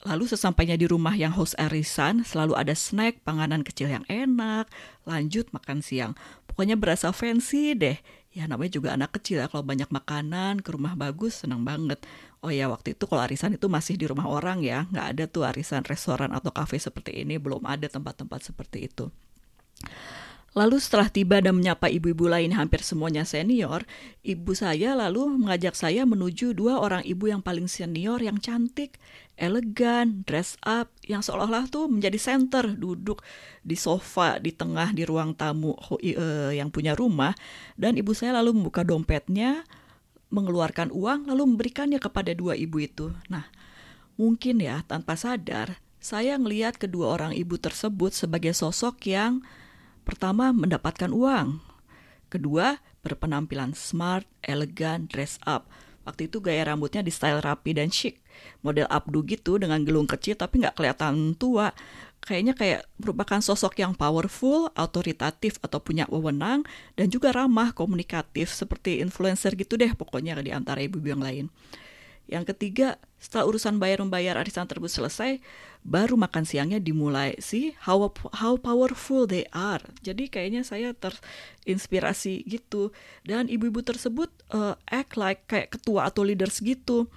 Lalu 0.08 0.32
sesampainya 0.32 0.80
di 0.80 0.88
rumah 0.88 1.12
yang 1.20 1.36
host 1.36 1.60
arisan, 1.60 2.24
selalu 2.24 2.56
ada 2.56 2.72
snack, 2.72 3.20
panganan 3.28 3.60
kecil 3.60 3.92
yang 3.92 4.08
enak, 4.08 4.72
lanjut 5.04 5.52
makan 5.52 5.84
siang. 5.84 6.16
Pokoknya 6.48 6.80
berasa 6.80 7.12
fancy 7.12 7.76
deh. 7.76 8.00
Ya 8.32 8.48
namanya 8.48 8.80
juga 8.80 8.96
anak 8.96 9.20
kecil 9.20 9.44
ya, 9.44 9.52
kalau 9.52 9.68
banyak 9.68 9.92
makanan, 9.92 10.64
ke 10.64 10.70
rumah 10.72 10.96
bagus, 10.96 11.44
senang 11.44 11.68
banget. 11.68 12.00
Oh 12.46 12.54
ya 12.54 12.70
waktu 12.70 12.94
itu 12.94 13.10
kalau 13.10 13.26
arisan 13.26 13.58
itu 13.58 13.66
masih 13.66 13.98
di 13.98 14.06
rumah 14.06 14.30
orang 14.30 14.62
ya, 14.62 14.86
nggak 14.94 15.08
ada 15.18 15.24
tuh 15.26 15.44
arisan 15.50 15.82
restoran 15.82 16.30
atau 16.30 16.54
kafe 16.54 16.78
seperti 16.78 17.26
ini, 17.26 17.42
belum 17.42 17.66
ada 17.66 17.90
tempat-tempat 17.90 18.54
seperti 18.54 18.86
itu. 18.86 19.10
Lalu 20.58 20.82
setelah 20.82 21.06
tiba 21.14 21.38
dan 21.38 21.54
menyapa 21.54 21.86
ibu-ibu 21.86 22.26
lain 22.26 22.50
hampir 22.58 22.82
semuanya 22.82 23.30
senior, 23.30 23.86
ibu 24.26 24.58
saya 24.58 24.98
lalu 24.98 25.30
mengajak 25.38 25.78
saya 25.78 26.02
menuju 26.02 26.58
dua 26.58 26.82
orang 26.82 27.06
ibu 27.06 27.30
yang 27.30 27.46
paling 27.46 27.70
senior 27.70 28.18
yang 28.18 28.42
cantik, 28.42 28.98
elegan, 29.38 30.26
dress 30.26 30.58
up, 30.66 30.90
yang 31.06 31.22
seolah-olah 31.22 31.70
tuh 31.70 31.86
menjadi 31.86 32.18
center, 32.18 32.74
duduk 32.74 33.22
di 33.62 33.78
sofa 33.78 34.42
di 34.42 34.50
tengah 34.50 34.98
di 34.98 35.06
ruang 35.06 35.38
tamu 35.38 35.78
uh, 35.78 36.50
yang 36.50 36.74
punya 36.74 36.98
rumah, 36.98 37.38
dan 37.78 37.94
ibu 37.94 38.18
saya 38.18 38.34
lalu 38.42 38.58
membuka 38.58 38.82
dompetnya, 38.82 39.62
mengeluarkan 40.28 40.92
uang 40.92 41.32
lalu 41.32 41.56
memberikannya 41.56 42.00
kepada 42.02 42.36
dua 42.36 42.54
ibu 42.60 42.84
itu. 42.84 43.16
Nah, 43.32 43.48
mungkin 44.20 44.60
ya 44.60 44.84
tanpa 44.84 45.16
sadar 45.16 45.80
saya 45.98 46.38
melihat 46.38 46.78
kedua 46.78 47.16
orang 47.18 47.34
ibu 47.34 47.58
tersebut 47.58 48.14
sebagai 48.14 48.54
sosok 48.54 49.02
yang 49.10 49.42
pertama 50.08 50.56
mendapatkan 50.56 51.12
uang, 51.12 51.60
kedua 52.32 52.80
berpenampilan 53.04 53.76
smart, 53.76 54.28
elegan, 54.44 55.08
dress 55.12 55.40
up. 55.44 55.68
Waktu 56.08 56.32
itu 56.32 56.40
gaya 56.40 56.64
rambutnya 56.64 57.04
di 57.04 57.12
style 57.12 57.44
rapi 57.44 57.76
dan 57.76 57.92
chic, 57.92 58.24
model 58.64 58.88
abdu 58.88 59.28
gitu 59.28 59.60
dengan 59.60 59.84
gelung 59.84 60.08
kecil 60.08 60.40
tapi 60.40 60.64
nggak 60.64 60.80
kelihatan 60.80 61.36
tua 61.36 61.76
kayaknya 62.24 62.56
kayak 62.56 62.82
merupakan 62.96 63.44
sosok 63.44 63.84
yang 63.84 63.92
powerful, 63.92 64.72
autoritatif 64.74 65.60
atau 65.60 65.84
punya 65.84 66.08
wewenang 66.08 66.64
dan 66.96 67.12
juga 67.12 67.36
ramah, 67.36 67.76
komunikatif 67.76 68.56
seperti 68.56 69.04
influencer 69.04 69.54
gitu 69.60 69.76
deh 69.76 69.92
pokoknya 69.94 70.40
di 70.40 70.56
antara 70.56 70.80
ibu-ibu 70.80 71.08
yang 71.12 71.24
lain. 71.24 71.46
Yang 72.28 72.54
ketiga, 72.54 73.00
setelah 73.18 73.48
urusan 73.50 73.80
bayar 73.80 74.04
membayar 74.04 74.36
arisan 74.38 74.68
tersebut 74.68 74.92
selesai, 74.92 75.40
baru 75.88 76.20
makan 76.20 76.44
siangnya 76.44 76.84
dimulai 76.84 77.40
sih 77.40 77.72
how 77.88 78.12
how 78.36 78.60
powerful 78.60 79.24
they 79.24 79.48
are. 79.56 79.82
Jadi 80.04 80.28
kayaknya 80.28 80.68
saya 80.68 80.92
terinspirasi 80.92 82.44
gitu 82.44 82.92
dan 83.24 83.48
ibu-ibu 83.48 83.80
tersebut 83.80 84.28
uh, 84.52 84.76
act 84.92 85.16
like 85.16 85.48
kayak 85.48 85.74
ketua 85.74 86.12
atau 86.12 86.28
leaders 86.28 86.60
gitu 86.60 87.08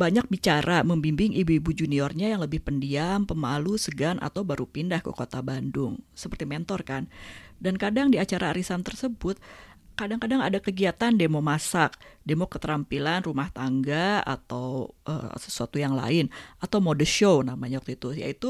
banyak 0.00 0.32
bicara 0.32 0.80
membimbing 0.80 1.34
ibu-ibu 1.36 1.76
juniornya 1.76 2.32
yang 2.32 2.40
lebih 2.40 2.64
pendiam, 2.64 3.28
pemalu, 3.28 3.76
segan, 3.76 4.16
atau 4.22 4.46
baru 4.46 4.64
pindah 4.64 5.02
ke 5.02 5.12
kota 5.12 5.44
Bandung. 5.44 6.00
Seperti 6.16 6.48
mentor 6.48 6.86
kan. 6.86 7.04
Dan 7.60 7.76
kadang 7.76 8.08
di 8.08 8.16
acara 8.16 8.56
arisan 8.56 8.80
tersebut, 8.80 9.36
kadang-kadang 9.98 10.40
ada 10.40 10.58
kegiatan 10.58 11.12
demo 11.12 11.44
masak, 11.44 11.98
demo 12.24 12.48
keterampilan 12.48 13.26
rumah 13.26 13.52
tangga 13.52 14.24
atau 14.24 14.94
uh, 15.04 15.34
sesuatu 15.36 15.76
yang 15.76 15.92
lain 15.92 16.32
atau 16.62 16.78
mode 16.78 17.04
show 17.04 17.44
namanya 17.44 17.82
waktu 17.82 17.98
itu 17.98 18.16
yaitu 18.16 18.48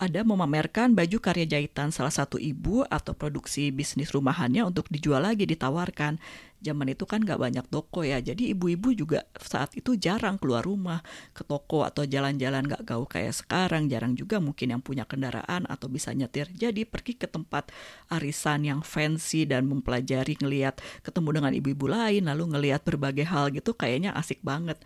ada 0.00 0.26
memamerkan 0.26 0.94
baju 0.96 1.18
karya 1.22 1.46
jahitan 1.46 1.94
salah 1.94 2.12
satu 2.12 2.40
ibu 2.40 2.82
atau 2.88 3.14
produksi 3.14 3.70
bisnis 3.70 4.10
rumahannya 4.10 4.66
untuk 4.66 4.90
dijual 4.90 5.22
lagi 5.22 5.46
ditawarkan 5.46 6.18
zaman 6.58 6.90
itu 6.90 7.06
kan 7.06 7.22
nggak 7.22 7.38
banyak 7.38 7.66
toko 7.70 8.02
ya. 8.02 8.18
Jadi 8.18 8.50
ibu-ibu 8.52 8.90
juga 8.94 9.24
saat 9.38 9.74
itu 9.78 9.94
jarang 9.94 10.36
keluar 10.36 10.66
rumah 10.66 11.00
ke 11.30 11.46
toko 11.46 11.86
atau 11.86 12.02
jalan-jalan 12.02 12.66
nggak 12.66 12.82
gaul 12.82 13.06
kayak 13.06 13.34
sekarang. 13.34 13.86
Jarang 13.86 14.18
juga 14.18 14.42
mungkin 14.42 14.74
yang 14.74 14.82
punya 14.82 15.06
kendaraan 15.06 15.64
atau 15.70 15.86
bisa 15.86 16.10
nyetir. 16.10 16.50
Jadi 16.54 16.82
pergi 16.82 17.14
ke 17.14 17.30
tempat 17.30 17.70
arisan 18.10 18.66
yang 18.66 18.80
fancy 18.82 19.46
dan 19.46 19.70
mempelajari 19.70 20.34
ngelihat 20.38 20.82
ketemu 21.06 21.42
dengan 21.42 21.52
ibu-ibu 21.54 21.86
lain 21.86 22.26
lalu 22.26 22.44
ngelihat 22.54 22.82
berbagai 22.82 23.26
hal 23.30 23.54
gitu 23.54 23.74
kayaknya 23.74 24.14
asik 24.18 24.42
banget. 24.42 24.82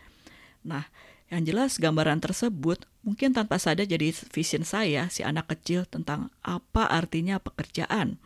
Nah 0.62 0.84
yang 1.32 1.48
jelas 1.48 1.80
gambaran 1.80 2.20
tersebut 2.20 2.84
mungkin 3.00 3.32
tanpa 3.32 3.56
sadar 3.56 3.88
jadi 3.88 4.12
vision 4.12 4.68
saya 4.68 5.08
si 5.08 5.24
anak 5.24 5.48
kecil 5.48 5.88
tentang 5.88 6.28
apa 6.44 6.84
artinya 6.92 7.40
pekerjaan. 7.40 8.20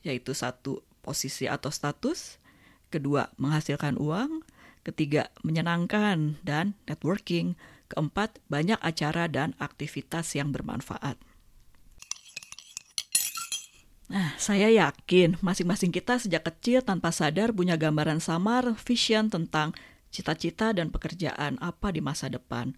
Yaitu 0.00 0.32
satu 0.32 0.80
posisi 1.04 1.44
atau 1.44 1.68
status 1.68 2.40
kedua 2.90 3.30
menghasilkan 3.38 3.96
uang, 3.96 4.42
ketiga 4.82 5.30
menyenangkan 5.46 6.36
dan 6.42 6.74
networking, 6.90 7.54
keempat 7.88 8.42
banyak 8.50 8.78
acara 8.82 9.30
dan 9.30 9.54
aktivitas 9.62 10.34
yang 10.34 10.50
bermanfaat. 10.50 11.18
Nah, 14.10 14.34
saya 14.42 14.66
yakin 14.74 15.38
masing-masing 15.38 15.94
kita 15.94 16.18
sejak 16.18 16.42
kecil 16.42 16.82
tanpa 16.82 17.14
sadar 17.14 17.54
punya 17.54 17.78
gambaran 17.78 18.18
samar 18.18 18.74
vision 18.82 19.30
tentang 19.30 19.70
cita-cita 20.10 20.74
dan 20.74 20.90
pekerjaan 20.90 21.54
apa 21.62 21.94
di 21.94 22.02
masa 22.02 22.26
depan. 22.26 22.74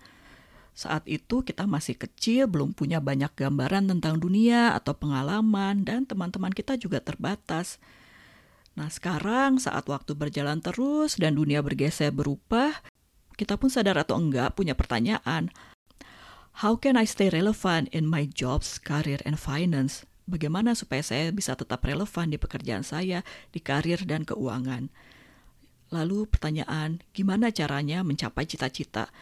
Saat 0.76 1.08
itu 1.08 1.40
kita 1.40 1.64
masih 1.64 1.96
kecil, 1.96 2.48
belum 2.48 2.76
punya 2.76 3.00
banyak 3.00 3.32
gambaran 3.32 3.88
tentang 3.92 4.20
dunia 4.20 4.76
atau 4.76 4.92
pengalaman, 4.96 5.84
dan 5.84 6.04
teman-teman 6.04 6.52
kita 6.52 6.80
juga 6.80 7.00
terbatas. 7.00 7.80
Nah 8.72 8.88
sekarang 8.88 9.60
saat 9.60 9.84
waktu 9.84 10.16
berjalan 10.16 10.64
terus 10.64 11.20
dan 11.20 11.36
dunia 11.36 11.60
bergeser 11.60 12.08
berubah, 12.08 12.72
kita 13.36 13.60
pun 13.60 13.68
sadar 13.68 14.00
atau 14.00 14.16
enggak 14.16 14.56
punya 14.56 14.72
pertanyaan. 14.72 15.52
How 16.60 16.76
can 16.76 17.00
I 17.00 17.08
stay 17.08 17.32
relevant 17.32 17.88
in 17.96 18.04
my 18.04 18.28
jobs, 18.28 18.76
career, 18.76 19.20
and 19.24 19.40
finance? 19.40 20.04
Bagaimana 20.28 20.76
supaya 20.76 21.00
saya 21.00 21.32
bisa 21.32 21.56
tetap 21.56 21.80
relevan 21.84 22.28
di 22.28 22.36
pekerjaan 22.36 22.84
saya, 22.84 23.24
di 23.50 23.60
karir 23.60 24.04
dan 24.04 24.28
keuangan? 24.28 24.92
Lalu 25.92 26.28
pertanyaan, 26.28 27.04
gimana 27.12 27.52
caranya 27.52 28.00
mencapai 28.00 28.48
cita-cita? 28.48 29.12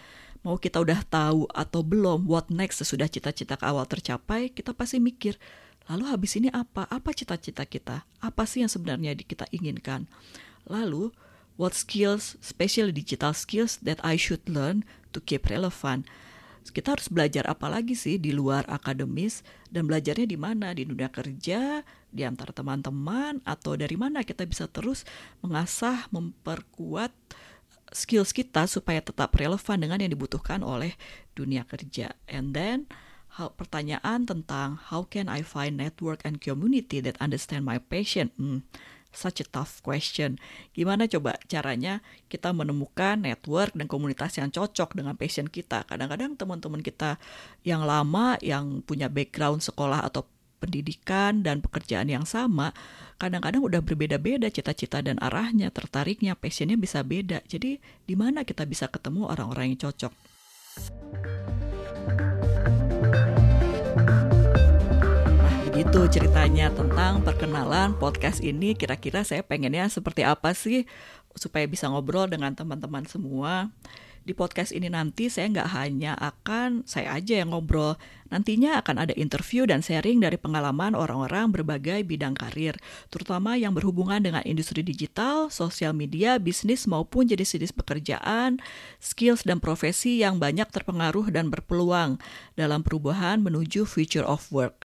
Mau 0.47 0.59
kita 0.59 0.79
udah 0.83 1.03
tahu 1.07 1.51
atau 1.51 1.81
belum 1.83 2.27
what 2.27 2.51
next 2.51 2.83
sesudah 2.83 3.11
cita-cita 3.11 3.59
awal 3.63 3.87
tercapai, 3.87 4.51
kita 4.55 4.75
pasti 4.75 5.03
mikir, 5.03 5.39
Lalu 5.89 6.05
habis 6.11 6.37
ini 6.37 6.53
apa? 6.53 6.85
Apa 6.91 7.15
cita-cita 7.15 7.65
kita? 7.65 8.05
Apa 8.21 8.45
sih 8.45 8.61
yang 8.61 8.71
sebenarnya 8.71 9.17
kita 9.17 9.49
inginkan? 9.55 10.11
Lalu, 10.69 11.15
what 11.57 11.73
skills, 11.73 12.37
especially 12.43 12.93
digital 12.93 13.33
skills 13.33 13.81
that 13.81 13.99
I 14.05 14.21
should 14.21 14.45
learn 14.51 14.85
to 15.17 15.19
keep 15.25 15.49
relevant? 15.49 16.05
kita 16.69 16.93
harus 16.93 17.09
belajar 17.09 17.49
apa 17.49 17.73
lagi 17.73 17.97
sih 17.97 18.21
di 18.21 18.37
luar 18.37 18.69
akademis 18.69 19.41
dan 19.73 19.89
belajarnya 19.89 20.29
di 20.29 20.37
mana 20.37 20.77
di 20.77 20.85
dunia 20.85 21.09
kerja 21.09 21.81
di 22.13 22.23
antara 22.23 22.53
teman-teman 22.53 23.41
atau 23.43 23.75
dari 23.81 23.97
mana 23.97 24.21
kita 24.21 24.45
bisa 24.45 24.69
terus 24.69 25.09
mengasah 25.41 26.07
memperkuat 26.13 27.11
skills 27.91 28.31
kita 28.31 28.69
supaya 28.69 29.01
tetap 29.03 29.35
relevan 29.35 29.81
dengan 29.81 29.99
yang 29.99 30.13
dibutuhkan 30.13 30.61
oleh 30.61 30.95
dunia 31.33 31.65
kerja 31.65 32.13
and 32.29 32.53
then 32.53 32.87
hal 33.39 33.55
pertanyaan 33.55 34.27
tentang 34.27 34.81
how 34.91 35.07
can 35.07 35.31
I 35.31 35.47
find 35.47 35.79
network 35.79 36.27
and 36.27 36.43
community 36.43 36.99
that 37.05 37.19
understand 37.23 37.63
my 37.63 37.79
passion 37.79 38.35
hmm, 38.35 38.67
such 39.11 39.43
a 39.43 39.47
tough 39.47 39.83
question. 39.83 40.39
Gimana 40.71 41.11
coba 41.11 41.37
caranya 41.51 41.99
kita 42.31 42.55
menemukan 42.55 43.19
network 43.19 43.75
dan 43.75 43.91
komunitas 43.91 44.39
yang 44.39 44.49
cocok 44.55 44.95
dengan 44.95 45.19
passion 45.19 45.51
kita? 45.51 45.83
Kadang-kadang 45.87 46.39
teman-teman 46.39 46.81
kita 46.81 47.19
yang 47.67 47.83
lama, 47.83 48.39
yang 48.41 48.83
punya 48.87 49.11
background 49.11 49.63
sekolah 49.67 50.07
atau 50.07 50.27
pendidikan 50.61 51.41
dan 51.41 51.65
pekerjaan 51.65 52.07
yang 52.13 52.29
sama, 52.29 52.77
kadang-kadang 53.17 53.65
udah 53.65 53.81
berbeda-beda 53.81 54.53
cita-cita 54.53 55.01
dan 55.01 55.17
arahnya, 55.19 55.73
tertariknya, 55.73 56.37
passionnya 56.37 56.77
bisa 56.77 57.01
beda. 57.01 57.41
Jadi, 57.49 57.81
di 57.81 58.15
mana 58.15 58.45
kita 58.45 58.69
bisa 58.69 58.87
ketemu 58.87 59.27
orang-orang 59.27 59.75
yang 59.75 59.89
cocok? 59.89 60.13
Itu 65.91 66.23
ceritanya 66.23 66.71
tentang 66.71 67.19
perkenalan 67.19 67.99
podcast 67.99 68.39
ini. 68.47 68.79
Kira-kira 68.79 69.27
saya 69.27 69.43
pengennya 69.43 69.91
seperti 69.91 70.23
apa 70.23 70.55
sih 70.55 70.87
supaya 71.35 71.67
bisa 71.67 71.91
ngobrol 71.91 72.31
dengan 72.31 72.55
teman-teman 72.55 73.03
semua. 73.11 73.75
Di 74.23 74.31
podcast 74.31 74.71
ini 74.71 74.87
nanti 74.87 75.27
saya 75.27 75.51
nggak 75.51 75.71
hanya 75.75 76.15
akan 76.15 76.87
saya 76.87 77.19
aja 77.19 77.43
yang 77.43 77.51
ngobrol. 77.51 77.99
Nantinya 78.31 78.79
akan 78.79 79.03
ada 79.03 79.19
interview 79.19 79.67
dan 79.67 79.83
sharing 79.83 80.23
dari 80.23 80.39
pengalaman 80.39 80.95
orang-orang 80.95 81.51
berbagai 81.51 82.07
bidang 82.07 82.39
karir, 82.39 82.79
terutama 83.11 83.59
yang 83.59 83.75
berhubungan 83.75 84.23
dengan 84.23 84.47
industri 84.47 84.87
digital, 84.87 85.51
sosial 85.51 85.91
media, 85.91 86.39
bisnis 86.39 86.87
maupun 86.87 87.27
jenis-jenis 87.27 87.75
pekerjaan, 87.75 88.63
skills 89.03 89.43
dan 89.43 89.59
profesi 89.59 90.23
yang 90.23 90.39
banyak 90.39 90.71
terpengaruh 90.71 91.35
dan 91.35 91.51
berpeluang 91.51 92.23
dalam 92.55 92.87
perubahan 92.87 93.43
menuju 93.43 93.83
future 93.91 94.23
of 94.23 94.47
work. 94.55 94.90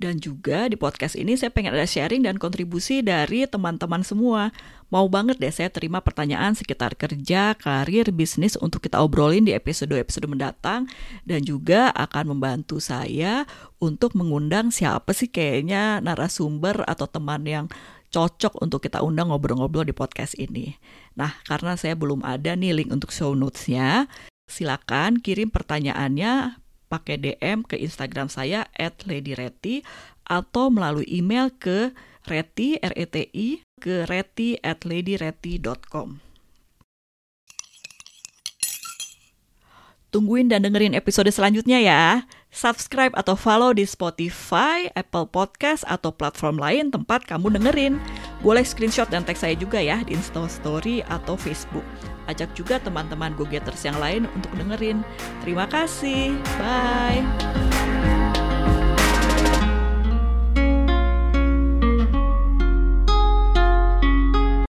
Dan 0.00 0.16
juga 0.16 0.64
di 0.64 0.80
podcast 0.80 1.12
ini 1.12 1.36
saya 1.36 1.52
pengen 1.52 1.76
ada 1.76 1.84
sharing 1.84 2.24
dan 2.24 2.40
kontribusi 2.40 3.04
dari 3.04 3.44
teman-teman 3.44 4.00
semua. 4.00 4.48
Mau 4.88 5.04
banget 5.12 5.36
deh 5.36 5.52
saya 5.52 5.68
terima 5.68 6.00
pertanyaan 6.00 6.56
sekitar 6.56 6.96
kerja, 6.96 7.52
karir, 7.52 8.08
bisnis 8.08 8.56
untuk 8.56 8.80
kita 8.80 8.96
obrolin 8.96 9.44
di 9.44 9.52
episode-episode 9.52 10.24
mendatang. 10.24 10.88
Dan 11.28 11.44
juga 11.44 11.92
akan 11.92 12.32
membantu 12.32 12.80
saya 12.80 13.44
untuk 13.76 14.16
mengundang 14.16 14.72
siapa 14.72 15.12
sih 15.12 15.28
kayaknya 15.28 16.00
narasumber 16.00 16.80
atau 16.88 17.04
teman 17.04 17.44
yang 17.44 17.66
cocok 18.08 18.56
untuk 18.64 18.80
kita 18.80 19.04
undang 19.04 19.28
ngobrol-ngobrol 19.28 19.84
di 19.84 19.92
podcast 19.92 20.32
ini. 20.40 20.80
Nah, 21.12 21.36
karena 21.44 21.76
saya 21.76 21.92
belum 21.92 22.24
ada 22.24 22.56
nih 22.56 22.72
link 22.72 22.90
untuk 22.90 23.12
show 23.12 23.36
notes-nya, 23.36 24.08
silakan 24.48 25.20
kirim 25.20 25.52
pertanyaannya 25.52 26.59
pakai 26.90 27.22
DM 27.22 27.62
ke 27.62 27.78
Instagram 27.78 28.26
saya 28.26 28.66
@ladyreti 29.06 29.86
atau 30.26 30.74
melalui 30.74 31.06
email 31.06 31.54
ke 31.54 31.94
reti 32.26 32.82
r 32.82 32.92
e 32.98 33.06
t 33.06 33.30
i 33.30 33.62
ke 33.78 34.04
reti 34.10 34.58
at 34.60 34.82
ladyreti.com. 34.82 36.18
Tungguin 40.10 40.50
dan 40.50 40.66
dengerin 40.66 40.98
episode 40.98 41.30
selanjutnya 41.30 41.78
ya. 41.78 42.26
Subscribe 42.50 43.14
atau 43.14 43.38
follow 43.38 43.70
di 43.70 43.86
Spotify, 43.86 44.90
Apple 44.98 45.30
Podcast, 45.30 45.86
atau 45.86 46.10
platform 46.10 46.58
lain 46.58 46.90
tempat 46.90 47.22
kamu 47.22 47.54
dengerin. 47.54 48.02
Boleh 48.42 48.66
screenshot 48.66 49.06
dan 49.06 49.22
tag 49.22 49.38
saya 49.38 49.54
juga 49.54 49.78
ya 49.78 50.02
di 50.02 50.18
Instastory 50.18 51.06
atau 51.06 51.38
Facebook. 51.38 51.86
Ajak 52.26 52.50
juga 52.58 52.82
teman-teman 52.82 53.34
go-getters 53.38 53.86
yang 53.86 53.98
lain 54.02 54.26
untuk 54.34 54.50
dengerin. 54.58 55.06
Terima 55.46 55.70
kasih. 55.70 56.34
Bye. 56.58 57.22